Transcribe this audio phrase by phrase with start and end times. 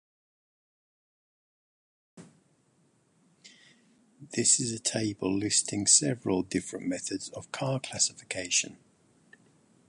[4.31, 8.77] This is a table listing several different methods of car classification.